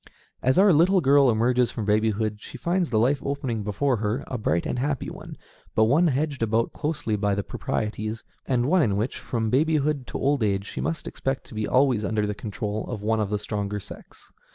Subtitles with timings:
[0.41, 4.35] As our little girl emerges from babyhood she finds the life opening before her a
[4.35, 5.37] bright and happy one,
[5.75, 10.17] but one hedged about closely by the proprieties, and one in which, from babyhood to
[10.17, 13.37] old age, she must expect to be always under the control of one of the
[13.37, 14.31] stronger sex.